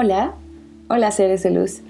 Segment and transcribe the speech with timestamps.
[0.00, 0.34] Hola,
[0.88, 1.80] hola seres de luz.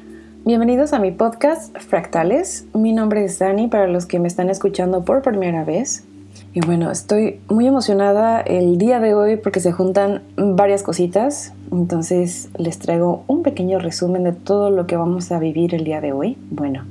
[0.47, 2.65] Bienvenidos a mi podcast Fractales.
[2.73, 6.07] Mi nombre es Dani para los que me están escuchando por primera vez.
[6.55, 11.53] Y bueno, estoy muy emocionada el día de hoy porque se juntan varias cositas.
[11.71, 16.01] Entonces les traigo un pequeño resumen de todo lo que vamos a vivir el día
[16.01, 16.39] de hoy.
[16.51, 16.87] Bueno,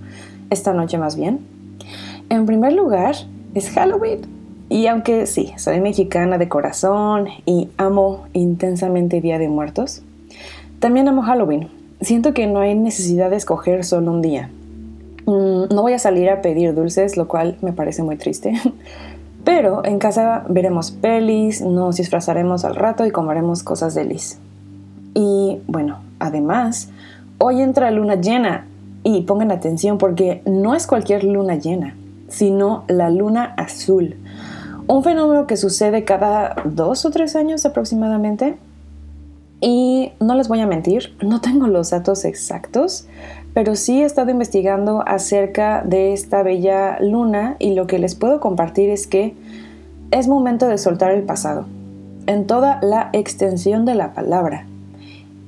[0.52, 1.40] esta noche más bien.
[2.30, 3.16] En primer lugar,
[3.56, 4.22] es Halloween.
[4.70, 10.04] Y aunque sí, soy mexicana de corazón y amo intensamente Día de Muertos,
[10.80, 11.70] también amo Halloween.
[12.02, 14.50] Siento que no hay necesidad de escoger solo un día.
[15.26, 18.54] Mm, no voy a salir a pedir dulces, lo cual me parece muy triste.
[19.44, 24.40] Pero en casa veremos pelis, nos disfrazaremos al rato y comeremos cosas delis.
[25.14, 26.90] Y bueno, además,
[27.38, 28.66] hoy entra luna llena.
[29.04, 31.96] Y pongan atención porque no es cualquier luna llena,
[32.28, 34.18] sino la luna azul.
[34.88, 38.58] Un fenómeno que sucede cada dos o tres años aproximadamente
[39.60, 43.08] y no les voy a mentir, no tengo los datos exactos,
[43.54, 48.40] pero sí he estado investigando acerca de esta bella luna y lo que les puedo
[48.40, 49.34] compartir es que
[50.12, 51.66] es momento de soltar el pasado,
[52.28, 54.68] en toda la extensión de la palabra.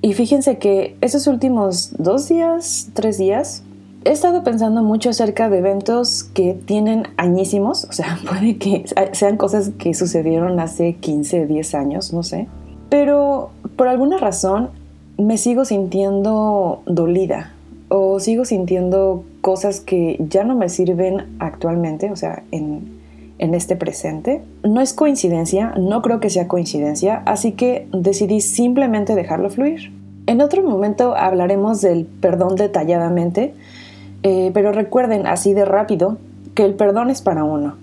[0.02, 3.64] Y fíjense que esos últimos dos días, tres días,
[4.06, 9.38] he estado pensando mucho acerca de eventos que tienen añísimos, o sea, puede que sean
[9.38, 12.48] cosas que sucedieron hace 15, 10 años, no sé
[12.90, 14.72] pero por alguna razón
[15.18, 17.54] me sigo sintiendo dolida
[17.88, 23.00] o sigo sintiendo cosas que ya no me sirven actualmente, o sea, en,
[23.38, 24.42] este presente.
[24.66, 29.94] No es coincidencia, no creo que sea coincidencia, así que decidí simplemente dejarlo fluir.
[30.28, 33.54] En otro momento hablaremos del perdón detalladamente,
[34.24, 36.18] eh, pero recuerden así de rápido
[36.54, 37.78] que el perdón es para uno.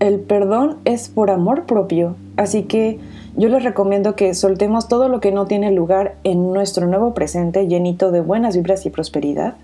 [0.00, 2.98] El perdón es por amor propio, así que
[3.36, 7.68] yo les recomiendo que soltemos todo lo que no tiene lugar en nuestro nuevo presente
[7.68, 9.54] llenito de buenas vibras y prosperidad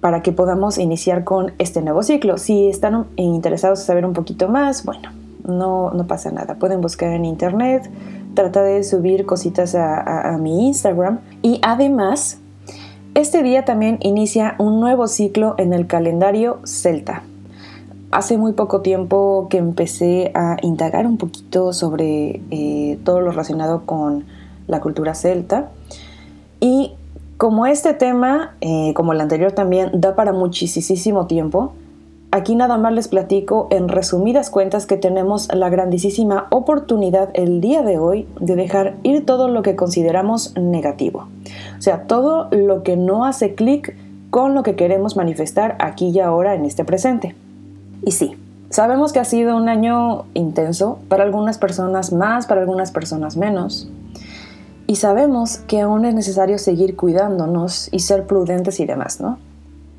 [0.00, 2.38] para que podamos iniciar con este nuevo ciclo.
[2.38, 5.10] Si están interesados en saber un poquito más, bueno,
[5.46, 6.54] no, no pasa nada.
[6.54, 7.90] Pueden buscar en internet,
[8.34, 12.38] trata de subir cositas a, a mi Instagram y además,
[13.14, 17.22] este día también inicia un nuevo ciclo en el calendario celta
[18.14, 23.82] hace muy poco tiempo que empecé a indagar un poquito sobre eh, todo lo relacionado
[23.86, 24.24] con
[24.68, 25.70] la cultura celta.
[26.60, 26.92] Y
[27.36, 31.72] como este tema, eh, como el anterior también, da para muchísimo tiempo,
[32.30, 37.82] aquí nada más les platico en resumidas cuentas que tenemos la grandísima oportunidad el día
[37.82, 41.26] de hoy de dejar ir todo lo que consideramos negativo.
[41.76, 43.96] O sea, todo lo que no hace clic
[44.30, 47.34] con lo que queremos manifestar aquí y ahora en este presente.
[48.02, 48.36] Y sí,
[48.70, 53.88] sabemos que ha sido un año intenso, para algunas personas más, para algunas personas menos.
[54.86, 59.38] Y sabemos que aún es necesario seguir cuidándonos y ser prudentes y demás, ¿no?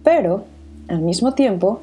[0.04, 0.44] Pero,
[0.88, 1.80] al mismo tiempo,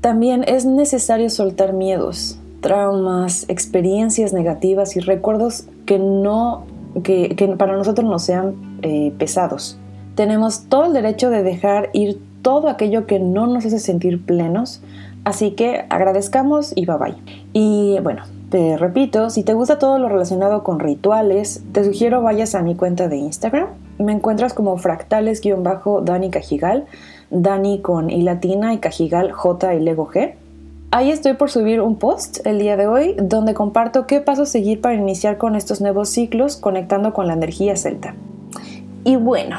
[0.00, 6.64] también es necesario soltar miedos, traumas, experiencias negativas y recuerdos que no
[7.02, 9.78] que, para nosotros no sean eh, pesados.
[10.14, 14.80] Tenemos todo el derecho de dejar ir todo aquello que no nos hace sentir plenos
[15.28, 17.16] Así que agradezcamos y bye bye.
[17.52, 22.54] Y bueno, te repito, si te gusta todo lo relacionado con rituales, te sugiero vayas
[22.54, 23.66] a mi cuenta de Instagram.
[23.98, 26.86] Me encuentras como fractales-dani cajigal,
[27.28, 30.32] Dani con i latina y cajigal J y Lego G.
[30.92, 34.80] Ahí estoy por subir un post el día de hoy donde comparto qué paso seguir
[34.80, 38.14] para iniciar con estos nuevos ciclos conectando con la energía celta.
[39.04, 39.58] Y bueno,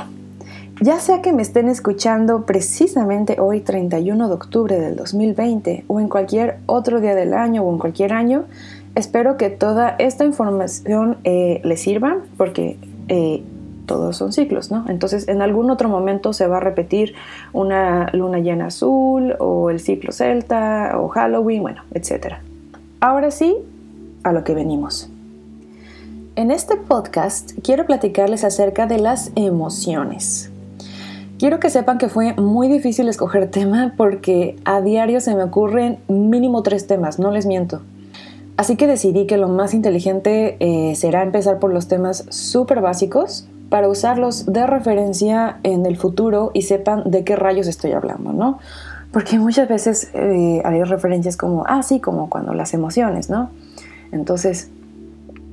[0.81, 6.07] ya sea que me estén escuchando precisamente hoy 31 de octubre del 2020 o en
[6.07, 8.45] cualquier otro día del año o en cualquier año,
[8.95, 12.77] espero que toda esta información eh, les sirva porque
[13.09, 13.43] eh,
[13.85, 14.85] todos son ciclos, ¿no?
[14.87, 17.13] Entonces en algún otro momento se va a repetir
[17.51, 22.35] una luna llena azul o el ciclo celta o Halloween, bueno, etc.
[23.01, 23.57] Ahora sí,
[24.23, 25.09] a lo que venimos.
[26.35, 30.48] En este podcast quiero platicarles acerca de las emociones.
[31.39, 35.99] Quiero que sepan que fue muy difícil escoger tema porque a diario se me ocurren
[36.09, 37.81] mínimo tres temas, no les miento.
[38.57, 43.47] Así que decidí que lo más inteligente eh, será empezar por los temas súper básicos
[43.69, 48.59] para usarlos de referencia en el futuro y sepan de qué rayos estoy hablando, ¿no?
[49.13, 53.49] Porque muchas veces eh, haré referencias como, ah, sí, como cuando las emociones, ¿no?
[54.11, 54.71] Entonces,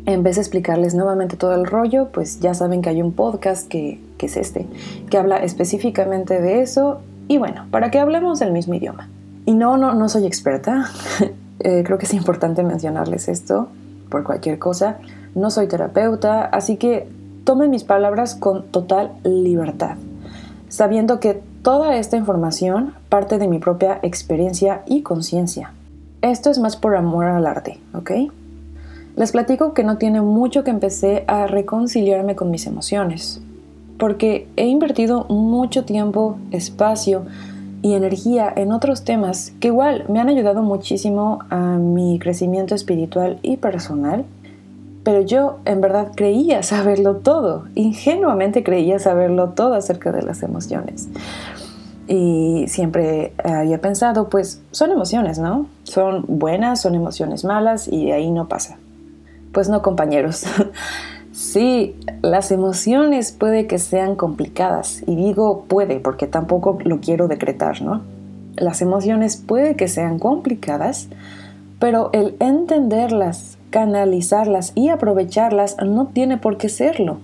[0.07, 3.69] en vez de explicarles nuevamente todo el rollo, pues ya saben que hay un podcast
[3.69, 4.67] que, es este,
[5.11, 9.09] que habla específicamente de eso y bueno, para que hablemos el mismo idioma.
[9.45, 10.87] Y no, no, no soy experta,
[11.61, 13.69] eh, creo que es importante mencionarles esto
[14.09, 14.99] por cualquier cosa.
[15.35, 17.09] No soy terapeuta, así que
[17.45, 19.97] tome mis palabras con total libertad,
[20.69, 25.73] sabiendo que toda esta información parte de mi propia experiencia y conciencia.
[26.23, 28.13] Esto es más por amor al arte, ¿ok?
[29.17, 33.41] Les platico que no tiene mucho que empecé a reconciliarme con mis emociones,
[33.99, 37.25] porque he invertido mucho tiempo, espacio
[37.81, 43.39] y energía en otros temas que igual me han ayudado muchísimo a mi crecimiento espiritual
[43.41, 44.27] y personal,
[45.03, 51.09] pero yo en verdad creía saberlo todo, ingenuamente creía saberlo todo acerca de las emociones.
[52.07, 55.67] Y siempre había pensado, pues son emociones, ¿no?
[55.85, 58.79] Son buenas, son emociones malas y ahí no pasa.
[59.57, 60.45] Pues no, compañeros.
[61.33, 67.83] Sí, las emociones puede que sean complicadas y digo puede porque tampoco lo quiero decretar,
[67.83, 68.01] ¿no?
[68.57, 71.09] Las emociones puede que sean complicadas,
[71.79, 77.19] pero el entenderlas, canalizarlas y aprovecharlas no tiene por qué serlo.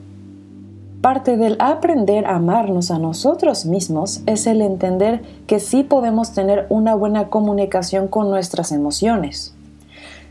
[1.00, 6.66] Parte del aprender a amarnos a nosotros mismos es el entender que sí podemos tener
[6.68, 9.54] una buena comunicación con nuestras emociones.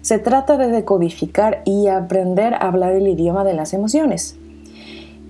[0.02, 4.36] Se trata de decodificar y aprender a hablar el idioma de las emociones.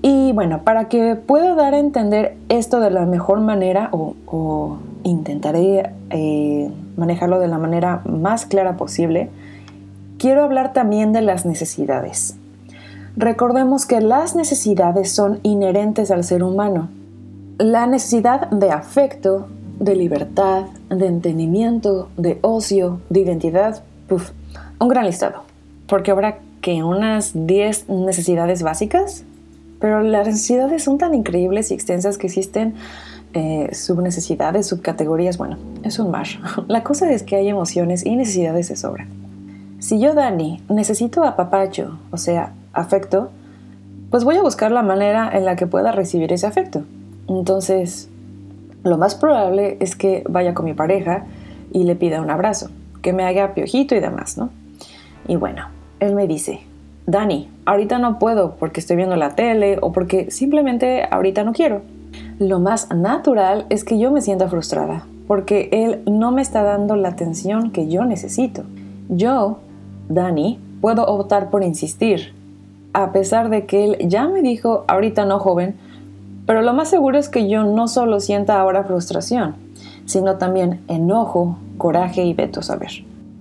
[0.01, 5.91] Y bueno, para que pueda dar a entender esto de la mejor manera, o, intentaré
[6.09, 9.29] eh, manejarlo de la manera más clara posible,
[10.17, 12.35] quiero hablar también de las necesidades.
[13.17, 16.89] Recordemos que las necesidades son inherentes al ser humano.
[17.57, 19.47] La necesidad de afecto,
[19.79, 24.31] de libertad, de entendimiento, de ocio, de identidad, puff,
[24.81, 25.43] un gran listado,
[25.87, 29.23] porque habrá que unas 10 necesidades básicas,
[29.79, 32.75] pero las necesidades son tan increíbles y extensas que existen
[33.33, 36.27] eh, subnecesidades, subcategorías, bueno, es un mar.
[36.67, 39.07] La cosa es que hay emociones y necesidades de sobra.
[39.79, 43.31] Si yo, Dani, necesito apapacho, o sea, afecto,
[44.11, 46.83] pues voy a buscar la manera en la que pueda recibir ese afecto.
[47.27, 48.09] Entonces,
[48.83, 51.25] lo más probable es que vaya con mi pareja
[51.71, 52.69] y le pida un abrazo,
[53.01, 54.49] que me haga piojito y demás, ¿no?
[55.27, 55.65] Y bueno,
[55.99, 56.61] él me dice,
[57.05, 61.81] Dani, ahorita no puedo porque estoy viendo la tele o porque simplemente ahorita no quiero.
[62.39, 66.95] Lo más natural es que yo me sienta frustrada porque él no me está dando
[66.95, 68.63] la atención que yo necesito.
[69.09, 69.59] Yo,
[70.09, 72.33] Dani, puedo optar por insistir,
[72.93, 75.75] a pesar de que él ya me dijo ahorita no joven,
[76.45, 79.55] pero lo más seguro es que yo no solo sienta ahora frustración,
[80.05, 82.91] sino también enojo, coraje y veto saber.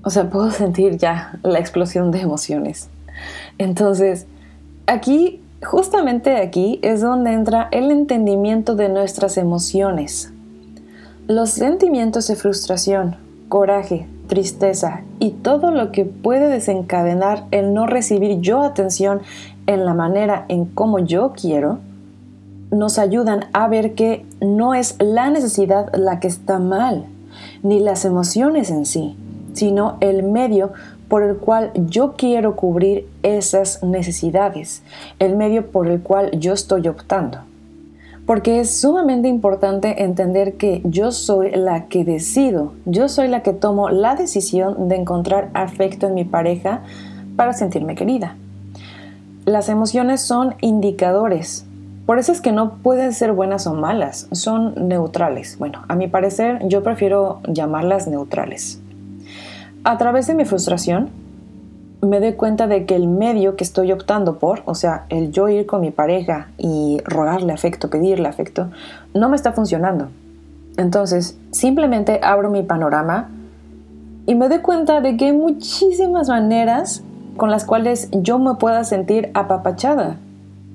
[0.03, 2.89] O sea, puedo sentir ya la explosión de emociones.
[3.59, 4.27] Entonces,
[4.87, 10.33] aquí, justamente aquí, es donde entra el entendimiento de nuestras emociones.
[11.27, 13.17] Los sentimientos de frustración,
[13.49, 19.21] coraje, tristeza y todo lo que puede desencadenar el no recibir yo atención
[19.67, 21.79] en la manera en como yo quiero,
[22.71, 27.07] nos ayudan a ver que no es la necesidad la que está mal,
[27.63, 29.17] ni las emociones en sí,
[29.53, 30.73] sino el medio
[31.09, 34.83] por el cual yo quiero cubrir esas necesidades,
[35.19, 37.39] el medio por el cual yo estoy optando.
[38.27, 43.53] Porque es sumamente importante entender que yo soy la que decido, yo soy la que
[43.53, 46.83] tomo la decisión de encontrar afecto en mi pareja
[47.35, 48.37] para sentirme querida.
[49.47, 51.65] Las emociones son indicadores,
[52.11, 55.57] por eso es que no pueden ser buenas o malas, son neutrales.
[55.61, 58.80] Bueno, a mi parecer yo prefiero llamarlas neutrales.
[59.83, 61.09] A través de mi frustración,
[62.03, 65.49] me doy cuenta de que el medio que estoy optando por, o sea, el yo
[65.49, 68.71] ir con mi pareja y rogarle afecto, pedirle afecto,
[69.15, 70.09] no me está funcionando.
[70.77, 73.31] Entonces, simplemente abro mi panorama
[74.27, 77.03] y me doy cuenta de que hay muchísimas maneras
[77.39, 80.19] con las cuales yo me pueda sentir apapachada.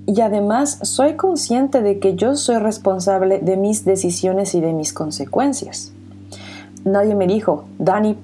[0.07, 4.93] Y además soy consciente de que yo soy responsable de mis decisiones y de mis
[4.93, 5.91] consecuencias.
[6.83, 8.15] Nadie me dijo, Dani,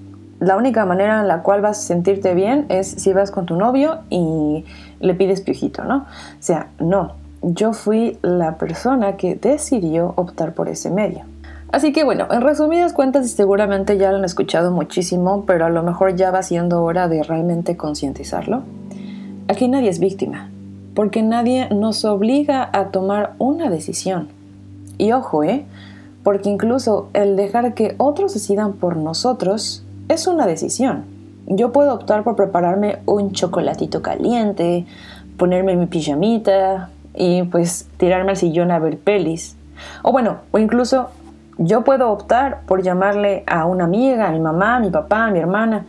[0.41, 3.55] la única manera en la cual vas a sentirte bien es si vas con tu
[3.55, 4.65] novio y
[4.99, 5.97] le pides piojito, ¿no?
[5.97, 6.05] O
[6.39, 11.25] sea, no, yo fui la persona que decidió optar por ese medio.
[11.71, 15.83] Así que bueno, en resumidas cuentas seguramente ya lo han escuchado muchísimo, pero a lo
[15.83, 18.63] mejor ya va siendo hora de realmente concientizarlo.
[19.47, 20.49] Aquí nadie es víctima,
[20.95, 24.29] porque nadie nos obliga a tomar una decisión.
[24.97, 25.65] Y ojo, ¿eh?
[26.23, 31.05] Porque incluso el dejar que otros decidan por nosotros es una decisión.
[31.47, 34.85] Yo puedo optar por prepararme un chocolatito caliente,
[35.37, 39.55] ponerme mi pijamita y pues tirarme al sillón a ver pelis.
[40.03, 41.09] O bueno, o incluso
[41.57, 45.31] yo puedo optar por llamarle a una amiga, a mi mamá, a mi papá, a
[45.31, 45.85] mi hermana,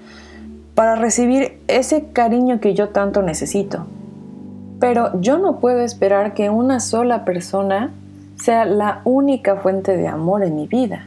[0.75, 3.87] para recibir ese cariño que yo tanto necesito.
[4.81, 7.91] Pero yo no puedo esperar que una sola persona
[8.37, 11.07] sea la única fuente de amor en mi vida.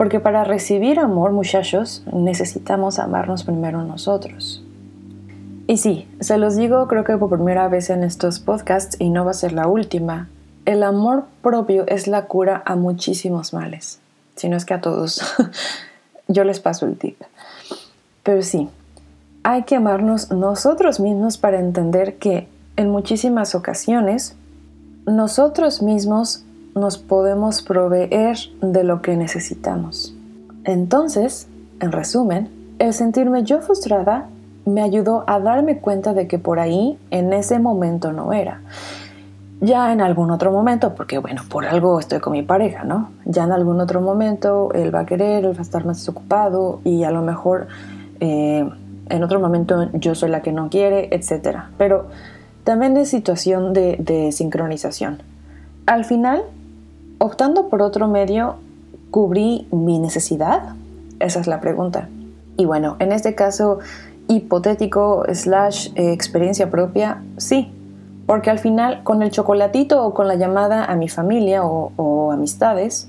[0.00, 4.64] Porque para recibir amor, muchachos, necesitamos amarnos primero nosotros.
[5.66, 9.26] Y sí, se los digo creo que por primera vez en estos podcasts y no
[9.26, 10.30] va a ser la última.
[10.64, 14.00] El amor propio es la cura a muchísimos males.
[14.36, 15.20] Si no es que a todos.
[16.28, 17.20] Yo les paso el tip.
[18.22, 18.70] Pero sí,
[19.42, 24.34] hay que amarnos nosotros mismos para entender que en muchísimas ocasiones
[25.04, 26.42] nosotros mismos
[26.74, 30.14] nos podemos proveer de lo que necesitamos.
[30.64, 31.48] Entonces,
[31.80, 32.48] en resumen,
[32.78, 34.28] el sentirme yo frustrada
[34.64, 38.60] me ayudó a darme cuenta de que por ahí en ese momento no era.
[39.60, 43.10] Ya en algún otro momento, porque bueno, por algo estoy con mi pareja, ¿no?
[43.26, 46.80] Ya en algún otro momento él va a querer, él va a estar más desocupado
[46.84, 47.68] y a lo mejor
[48.20, 48.68] eh,
[49.08, 51.58] en otro momento yo soy la que no quiere, etc.
[51.76, 52.06] Pero
[52.64, 55.22] también es situación de, de sincronización.
[55.84, 56.42] Al final,
[57.20, 58.56] optando por otro medio,
[59.10, 60.74] ¿cubrí mi necesidad?
[61.20, 62.08] Esa es la pregunta.
[62.56, 63.78] Y bueno, en este caso
[64.26, 67.72] hipotético slash eh, experiencia propia, sí.
[68.26, 72.32] Porque al final, con el chocolatito o con la llamada a mi familia o, o
[72.32, 73.08] amistades,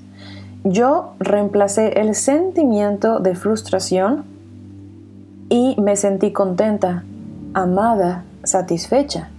[0.64, 4.26] yo reemplacé el sentimiento de frustración
[5.50, 7.04] y me sentí contenta,
[7.54, 9.31] amada, satisfecha.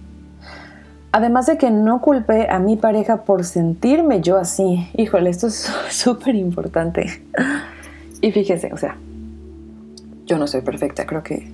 [1.13, 4.89] Además de que no culpé a mi pareja por sentirme yo así.
[4.97, 7.21] Híjole, esto es súper importante.
[8.19, 8.97] Y fíjese, o sea,
[10.25, 11.51] yo no soy perfecta, creo que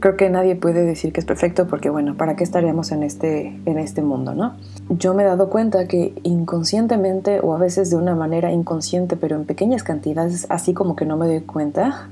[0.00, 3.60] creo que nadie puede decir que es perfecto porque bueno, ¿para qué estaríamos en este
[3.66, 4.56] en este mundo, no?
[4.88, 9.36] Yo me he dado cuenta que inconscientemente o a veces de una manera inconsciente, pero
[9.36, 12.08] en pequeñas cantidades, así como que no me doy cuenta,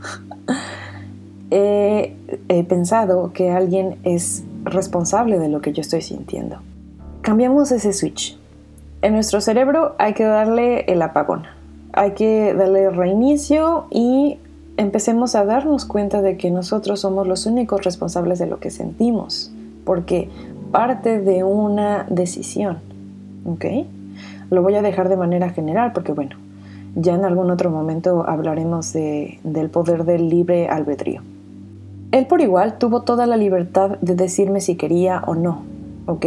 [1.51, 2.15] he,
[2.69, 6.59] pensado que alguien es responsable de lo que yo estoy sintiendo.
[7.29, 8.39] Cambiamos ese switch.
[9.03, 11.43] En nuestro cerebro hay que darle el apagón,
[11.93, 14.39] hay que darle reinicio y
[14.79, 19.53] empecemos a darnos cuenta de que nosotros somos los únicos responsables de lo que sentimos,
[19.85, 20.31] porque
[20.73, 22.79] parte de una decisión,
[23.45, 23.67] ¿ok?
[24.49, 26.37] Lo voy a dejar de manera general porque, bueno,
[26.95, 31.21] ya en algún otro momento hablaremos del poder del libre albedrío.
[32.11, 35.65] Él por igual tuvo toda la libertad de decirme si quería o no,
[36.07, 36.25] ¿ok?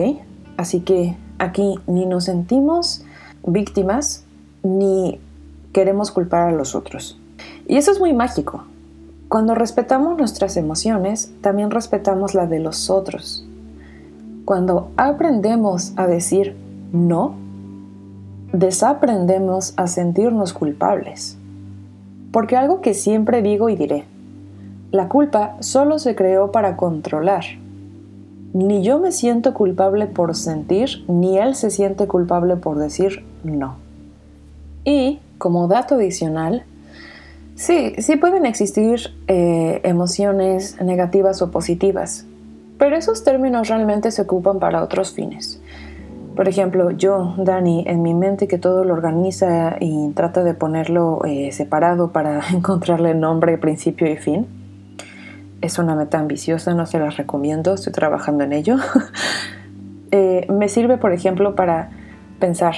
[0.62, 3.04] Así que aquí ni nos sentimos
[3.44, 4.26] víctimas
[4.62, 5.20] ni
[5.74, 7.20] queremos culpar a los otros.
[7.68, 8.66] Y eso es muy mágico.
[9.28, 13.44] Cuando respetamos nuestras emociones, también respetamos la de los otros.
[14.46, 16.56] Cuando aprendemos a decir
[16.94, 17.34] no,
[18.54, 21.40] desaprendemos a sentirnos culpables.
[22.32, 24.06] Porque algo que siempre digo y diré,
[24.92, 27.46] la culpa solo se creó para controlar.
[28.54, 33.78] Ni yo me siento culpable por sentir, ni él se siente culpable por decir no.
[34.84, 36.64] Y, como dato adicional,
[37.56, 42.26] sí, sí pueden existir eh, emociones negativas o positivas,
[42.78, 45.62] pero esos términos realmente se ocupan para otros fines.
[46.36, 51.24] Por ejemplo, yo, Dani, en mi mente que todo lo organiza y trata de ponerlo
[51.26, 54.48] eh, separado para encontrarle nombre, principio y fin,
[55.62, 58.78] es una meta ambiciosa, no se las recomiendo, estoy trabajando en ello.
[60.14, 61.90] Eh, me sirve, por ejemplo, para
[62.38, 62.76] pensar,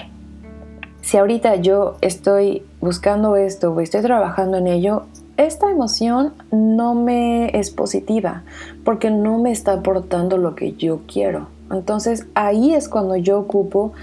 [1.02, 7.58] si ahorita yo estoy buscando esto o estoy trabajando en ello, esta emoción no me
[7.58, 8.44] es positiva
[8.84, 11.48] porque no me está aportando lo que yo quiero.
[11.72, 13.94] Entonces ahí es cuando yo ocupo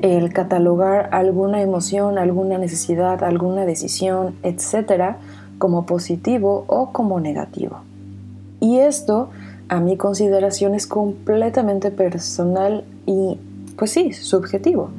[0.00, 5.18] el catalogar alguna emoción, alguna necesidad, alguna decisión, etcétera,
[5.58, 7.80] como positivo o como negativo.
[8.60, 9.30] Y esto,
[9.68, 13.38] a mi consideración, es completamente personal y,
[13.76, 14.90] pues sí, subjetivo.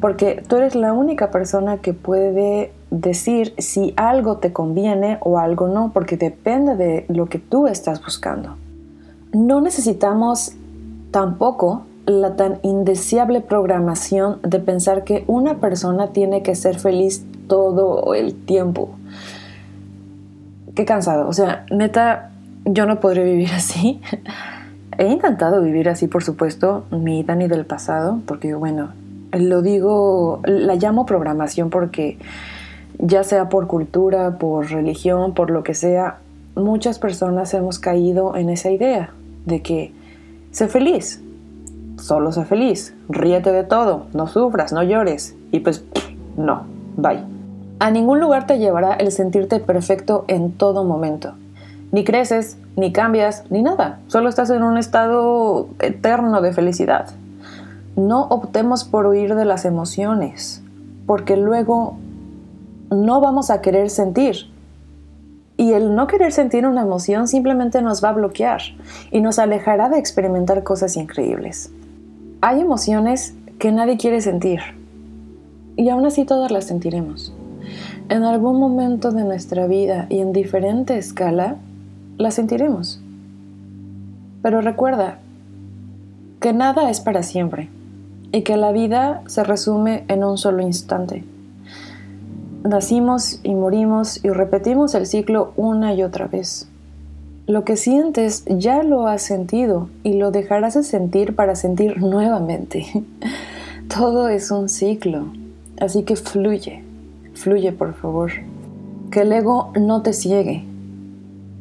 [0.00, 5.68] Porque tú eres la única persona que puede decir si algo te conviene o algo
[5.68, 8.56] no, porque depende de lo que tú estás buscando.
[9.32, 10.52] No necesitamos
[11.10, 18.14] tampoco la tan indeseable programación de pensar que una persona tiene que ser feliz todo
[18.14, 18.90] el tiempo.
[20.74, 21.28] Qué cansado.
[21.28, 22.30] O sea, neta,
[22.64, 24.00] yo no podría vivir así.
[24.98, 28.90] He intentado vivir así, por supuesto, mi Dani del pasado, porque bueno,
[29.32, 32.18] lo digo, la llamo programación porque
[32.98, 36.18] ya sea por cultura, por religión, por lo que sea,
[36.54, 39.10] muchas personas hemos caído en esa idea
[39.46, 39.92] de que
[40.50, 41.22] sé feliz,
[41.96, 45.34] solo sé feliz, ríete de todo, no sufras, no llores.
[45.52, 45.84] Y pues
[46.36, 46.64] no,
[46.96, 47.22] bye.
[47.78, 51.34] A ningún lugar te llevará el sentirte perfecto en todo momento.
[51.92, 54.00] Ni creces, ni cambias, ni nada.
[54.06, 57.10] Solo estás en un estado eterno de felicidad.
[57.96, 60.62] no optemos por huir de las emociones,
[61.06, 61.96] porque luego
[62.90, 64.50] no vamos a querer sentir.
[65.56, 68.62] Y el no querer sentir una emoción simplemente nos va a bloquear
[69.10, 71.70] y nos alejará de experimentar cosas increíbles.
[72.40, 74.60] Hay emociones que nadie quiere sentir
[75.76, 77.34] y aún así todas las sentiremos.
[78.08, 81.56] En algún momento de nuestra vida y en diferente escala,
[82.20, 83.00] las sentiremos.
[84.42, 85.18] Pero recuerda
[86.40, 87.70] que nada es para siempre
[88.30, 91.24] y que la vida se resume en un solo instante.
[92.62, 96.68] Nacimos y morimos y repetimos el ciclo una y otra vez.
[97.46, 102.86] Lo que sientes ya lo has sentido y lo dejarás de sentir para sentir nuevamente.
[103.88, 105.32] Todo es un ciclo,
[105.80, 106.84] así que fluye,
[107.32, 108.30] fluye por favor.
[109.10, 110.69] Que el ego no te ciegue.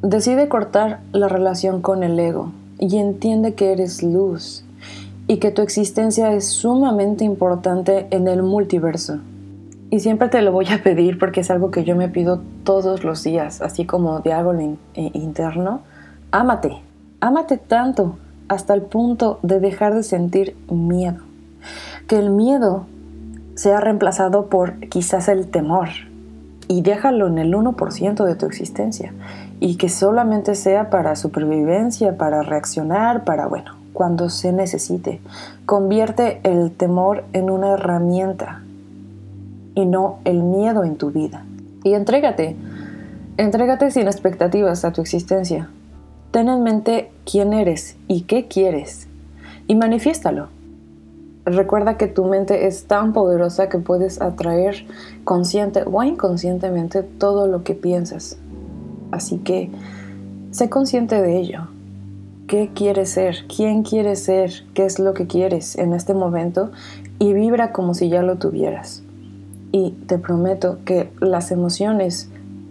[0.01, 4.63] Decide cortar la relación con el ego y entiende que eres luz
[5.27, 9.19] y que tu existencia es sumamente importante en el multiverso.
[9.89, 13.03] Y siempre te lo voy a pedir porque es algo que yo me pido todos
[13.03, 15.81] los días, así como de algo eh, interno.
[16.31, 16.77] Ámate,
[17.19, 21.23] ámate tanto hasta el punto de dejar de sentir miedo.
[22.07, 22.85] Que el miedo
[23.55, 25.89] sea reemplazado por quizás el temor.
[26.69, 29.11] Y déjalo en el 1% de tu existencia.
[29.59, 35.19] Y que solamente sea para supervivencia, para reaccionar, para, bueno, cuando se necesite.
[35.65, 38.61] Convierte el temor en una herramienta
[39.75, 41.45] y no el miedo en tu vida.
[41.83, 42.55] Y entrégate,
[43.37, 45.69] entrégate sin expectativas a tu existencia.
[46.31, 49.09] Ten en mente quién eres y qué quieres
[49.69, 50.47] y manifiéstalo.
[51.45, 54.85] Recuerda que tu mente es tan poderosa que puedes atraer
[55.23, 58.37] consciente o inconscientemente todo lo que piensas.
[59.11, 59.69] Así que
[60.51, 61.67] sé consciente de ello.
[62.47, 66.71] Qué quieres ser, quién quieres ser, qué es lo que quieres en este momento
[67.19, 69.03] y vibra como si ya lo tuvieras.
[69.71, 72.29] Y te prometo que las emociones,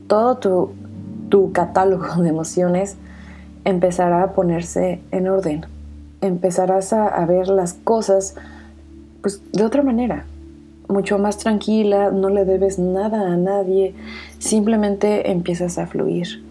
[0.08, 0.70] todo tu,
[1.28, 2.96] tu catálogo de emociones
[3.64, 5.66] empezará a ponerse en orden.
[6.20, 8.34] Empezarás a, a ver las cosas
[9.22, 10.24] pues, de otra manera,
[10.88, 13.94] mucho más tranquila, no le debes nada a nadie,
[14.38, 16.42] simplemente empiezas a fluir.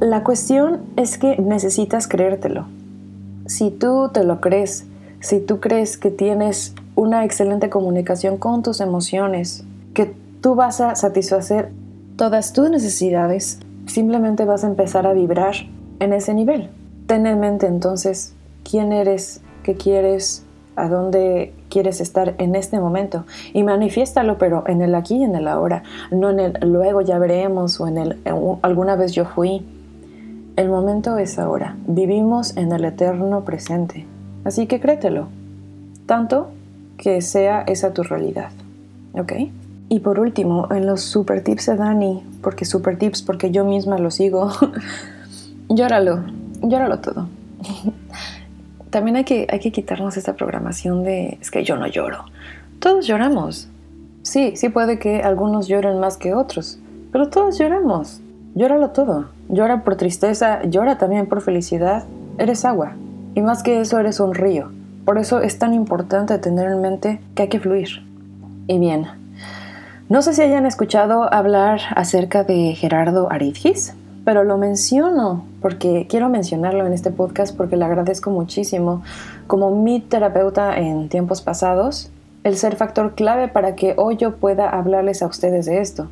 [0.00, 2.66] La cuestión es que necesitas creértelo.
[3.46, 4.86] Si tú te lo crees,
[5.20, 10.94] si tú crees que tienes una excelente comunicación con tus emociones, que tú vas a
[10.94, 11.70] satisfacer
[12.16, 15.54] todas tus necesidades, simplemente vas a empezar a vibrar
[15.98, 16.70] en ese nivel.
[17.06, 20.44] Ten en mente entonces quién eres, qué quieres,
[20.76, 25.34] a dónde quieres estar en este momento y manifiéstalo, pero en el aquí y en
[25.34, 28.18] el ahora, no en el luego ya veremos o en el
[28.62, 29.64] alguna vez yo fui.
[30.56, 31.76] El momento es ahora.
[31.86, 34.04] Vivimos en el eterno presente.
[34.44, 35.28] Así que créetelo.
[36.04, 36.50] Tanto
[36.98, 38.50] que sea esa tu realidad.
[39.14, 39.32] ¿Ok?
[39.88, 43.98] Y por último, en los super tips de Dani, porque super tips, porque yo misma
[43.98, 44.50] lo sigo,
[45.68, 46.24] llóralo,
[46.62, 47.26] llóralo todo.
[48.90, 52.24] También hay que, hay que quitarnos esta programación de es que yo no lloro.
[52.80, 53.68] Todos lloramos.
[54.22, 56.78] Sí, sí puede que algunos lloren más que otros,
[57.12, 58.20] pero todos lloramos.
[58.54, 59.30] Llóralo todo.
[59.48, 62.04] Llora por tristeza, llora también por felicidad.
[62.38, 62.92] Eres agua.
[63.34, 64.70] Y más que eso, eres un río.
[65.04, 68.04] Por eso es tan importante tener en mente que hay que fluir.
[68.66, 69.06] Y bien,
[70.08, 73.94] no sé si hayan escuchado hablar acerca de Gerardo Aridgis,
[74.24, 79.02] pero lo menciono porque quiero mencionarlo en este podcast porque le agradezco muchísimo
[79.46, 82.10] como mi terapeuta en tiempos pasados,
[82.44, 86.08] el ser factor clave para que hoy yo pueda hablarles a ustedes de esto.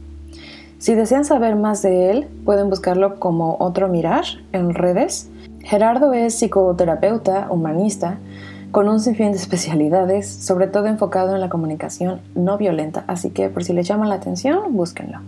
[0.78, 5.28] Si desean saber más de él, pueden buscarlo como Otro Mirar en redes.
[5.60, 8.18] Gerardo es psicoterapeuta, humanista,
[8.70, 13.48] con un sinfín de especialidades, sobre todo enfocado en la comunicación no violenta, así que
[13.48, 15.18] por si les llama la atención, búsquenlo.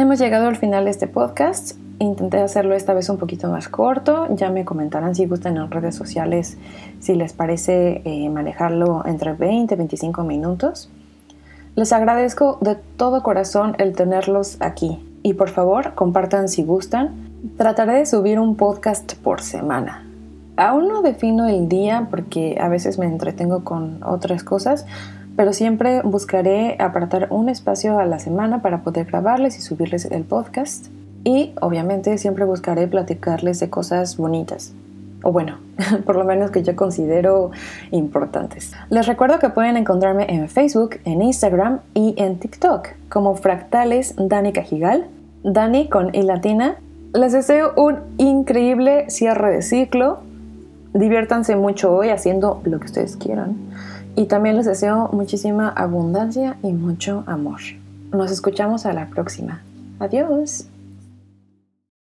[0.00, 1.72] Hemos llegado al final de este podcast.
[1.98, 4.32] Intenté hacerlo esta vez un poquito más corto.
[4.32, 6.56] Ya me comentarán si gustan en redes sociales
[7.00, 10.88] si les parece eh, manejarlo entre 20 y 25 minutos.
[11.74, 17.30] Les agradezco de todo corazón el tenerlos aquí y por favor compartan si gustan.
[17.56, 20.06] Trataré de subir un podcast por semana.
[20.56, 24.86] Aún no defino el día porque a veces me entretengo con otras cosas,
[25.38, 30.24] pero siempre buscaré apartar un espacio a la semana para poder grabarles y subirles el
[30.24, 30.88] podcast.
[31.22, 34.74] Y obviamente siempre buscaré platicarles de cosas bonitas,
[35.22, 35.58] o bueno,
[36.04, 37.52] por lo menos que yo considero
[37.92, 38.72] importantes.
[38.90, 44.52] Les recuerdo que pueden encontrarme en Facebook, en Instagram y en TikTok como Fractales Dani
[44.52, 45.06] Cajigal,
[45.44, 46.78] Dani con I latina.
[47.14, 50.18] Les deseo un increíble cierre de ciclo.
[50.94, 53.56] Diviértanse mucho hoy haciendo lo que ustedes quieran.
[54.18, 57.60] Y también les deseo muchísima abundancia y mucho amor.
[58.10, 59.62] Nos escuchamos a la próxima.
[60.00, 60.66] Adiós.